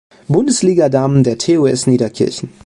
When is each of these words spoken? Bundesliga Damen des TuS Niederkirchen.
Bundesliga 0.27 0.89
Damen 0.89 1.23
des 1.23 1.37
TuS 1.37 1.85
Niederkirchen. 1.85 2.49